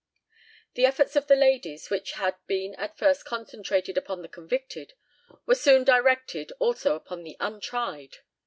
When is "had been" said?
2.13-2.73